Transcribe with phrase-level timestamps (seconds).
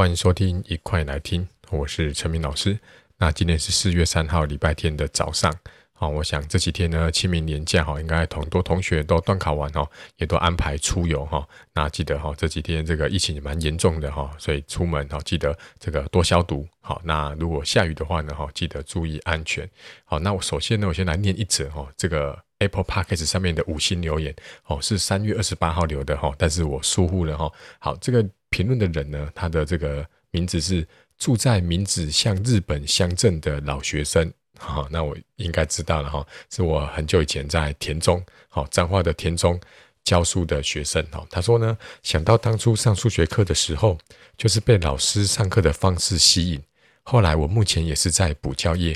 [0.00, 2.78] 欢迎收听，一块来听，我是陈明老师。
[3.18, 5.54] 那今天是四月三号，礼拜天的早上。
[5.92, 9.86] 好，我想这几天呢，清明连假哈，应该很多同学都段考完哦，
[10.16, 11.46] 也都安排出游哈。
[11.74, 16.66] 那记得哈，这几天这个疫情也蛮严重的哈，所以出门哈，记得这个多消毒。
[16.80, 19.68] 好，那如果下雨的话呢，哈，记得注意安全。
[20.06, 27.52] 好，那我首先呢，我先来念一则哈，这个 Apple Podcast 上面的五星留言哦，是三月二十八号留的哈，但是我疏忽了哈。
[27.78, 28.26] 好，这个
[28.60, 30.86] 评论的人呢，他的这个名字是
[31.16, 34.30] 住在名字像日本乡镇的老学生。
[34.58, 39.58] 好，那我应该知道了哈，是我很久以前在田中，好彰化的田中
[40.04, 41.26] 教书的学生哈。
[41.30, 43.96] 他说呢，想到当初上数学课的时候，
[44.36, 46.62] 就是被老师上课的方式吸引。
[47.02, 48.94] 后来我目前也是在补教业，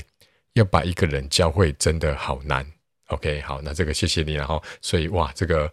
[0.53, 2.74] 要把一个人教会真的好难。
[3.07, 4.61] OK，好，那这个谢谢你然后。
[4.81, 5.71] 所以哇，这个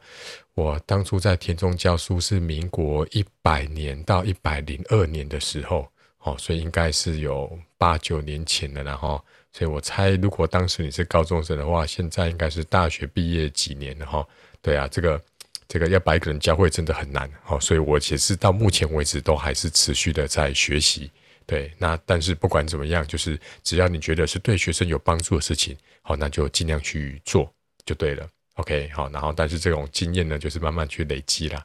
[0.54, 5.88] 我当初在田中教书是民国一百年到一百零二年的时候，
[6.20, 9.22] 哦，所以应该是有八九年前了，然后。
[9.54, 14.26] 所以我猜，如果当时你是高中生的话，现在应该是大学毕业几年了哈。
[14.62, 15.22] 对啊，这个
[15.68, 17.60] 这个要把一个人教会真的很难哈。
[17.60, 21.10] 所以我其实到目前为止都还是持续的在学习。
[21.52, 27.52] 对，那但是不管怎么样，就是只要你觉得是对学生有帮助的事情，好，那就尽量去做
[27.84, 28.26] 就对了。
[28.54, 31.62] OK，好，然后但是这种经验呢，就是慢慢去累积啦。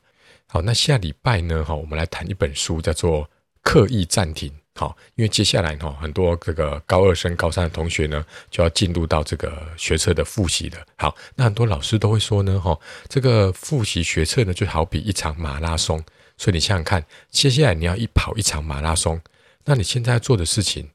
[0.47, 3.23] 好，那下礼拜呢，哈，我们来谈一本书，叫做
[3.63, 4.49] 《刻意暂停》。
[4.75, 10.85] 好，因为接下来哈，很多这个高二升高三的同学呢，就要进入到这个学测的复习了。
[10.97, 12.77] 好，那很多老师都会说呢，哈，
[13.07, 16.03] 这个复习学测呢，就好比一场马拉松。
[16.35, 19.19] 所以你想想看，接下来你要一跑一场马拉松，
[19.67, 20.89] 那你现在做的事情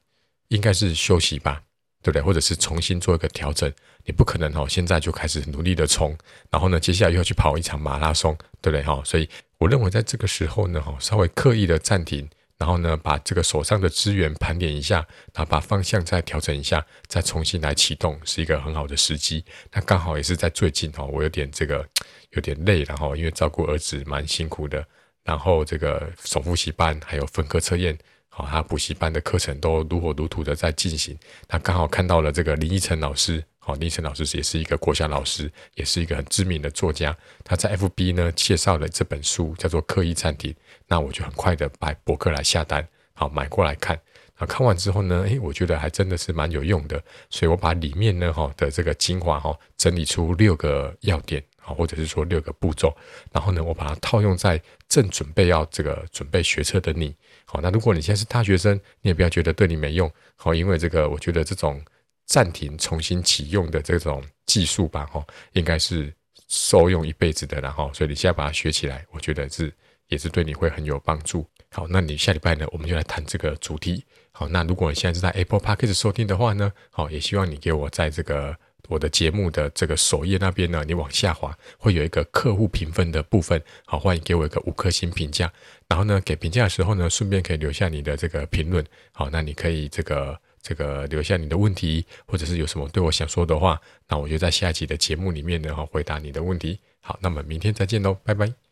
[0.47, 1.61] 应该是休息吧，
[2.01, 2.21] 对不对？
[2.21, 3.71] 或者是重新做一个调整。
[4.03, 6.17] 你不可能哈，现在就开始努力的冲，
[6.49, 8.83] 然后呢，接下来又要去跑一场马拉松，对不对？
[8.83, 12.29] 哈，所以我认为在这个时候呢，哈，稍微刻意的暂停。
[12.59, 19.43] 然后呢，把这个手上的资源盘点一下，然后把方向再调整一下，再重新来启动，是一个很好的时机。
[19.73, 21.85] 那刚好也是在最近哈，我有点这个
[22.29, 24.85] 有点累，然后因为照顾儿子蛮辛苦的，
[25.25, 27.97] 然后这个总复习班还有分科测验，
[28.35, 31.15] 好，他补习班的课程都如火如荼的在进行。
[31.47, 33.43] 那刚好看到了这个林依晨老师。
[33.59, 37.15] 好，林晨老师也是一个国小老师，也是一个很知名的作家。
[37.43, 40.51] 他在 FB 呢介绍了这本书，叫做《刻意暂停》。
[40.87, 43.95] 那我就很快的把博客来下单，好买过来看。
[44.35, 47.01] 啊，看完之后呢，诶，我觉得还真的是蛮有用的。
[47.29, 52.93] 所以我把里面呢哈的这个精华哈整理出六个要点，啊，或者是说六个步骤。
[53.31, 54.59] 然后呢，我把它套用在
[54.93, 57.15] 正准备要这个准备学车的你。
[57.45, 60.11] 好，那如果你现在是大学生，你也不要觉得对你没用。
[60.35, 61.81] 好，因为这个我觉得这种。
[62.25, 65.21] 暂停重新启用的这种技术吧，哈，
[65.51, 66.11] 应该是
[66.47, 69.71] 受用一辈子的，然后，所以你现在把它学起来，我觉得是
[70.07, 71.45] 也是对你会很有帮助。
[71.71, 74.05] 好，那你下礼拜呢，我们就来谈这个主题。
[74.31, 78.57] 好，那如果你现在是在 Apple Podcast 收听的话呢，好，也希望你给我在这个
[78.87, 85.51] 我的节目的这个首页那边呢，你往下滑会有一个客户评分的部分，好，欢迎给我一个五颗星评价。
[85.87, 88.85] 然后呢，给评价的时候呢，顺便可以留下你的这个评论。
[89.11, 90.39] 好，那你可以这个。
[90.63, 93.77] 这个留下你的问题，或者是有什么对我想说的话，
[94.07, 96.79] 那我就在下一集的节目里面呢，回答你的问题。
[97.01, 98.62] 好，那么明天再见喽，拜拜。